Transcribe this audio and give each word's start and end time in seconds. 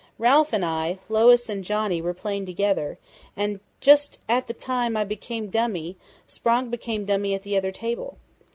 "Ralph 0.17 0.51
and 0.51 0.65
I, 0.65 0.97
Lois 1.09 1.47
and 1.47 1.63
Johnny 1.63 2.01
were 2.01 2.15
playing 2.15 2.47
together, 2.47 2.97
and 3.37 3.59
just 3.81 4.17
at 4.27 4.47
the 4.47 4.53
time 4.55 4.97
I 4.97 5.03
became 5.03 5.51
dummy, 5.51 5.95
Sprague 6.25 6.71
became 6.71 7.05
dummy 7.05 7.35
at 7.35 7.43
the 7.43 7.55
other 7.55 7.71
table. 7.71 8.17